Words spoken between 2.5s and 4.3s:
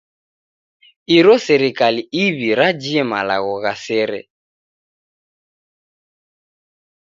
rajie malagho gha sere.